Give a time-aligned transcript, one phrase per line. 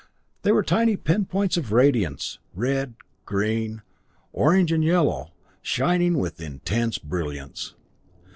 [0.41, 3.83] They were tiny pinpoints of radiance, red, green,
[4.33, 5.29] orange, and yellow,
[5.61, 7.75] shining with intense brilliance.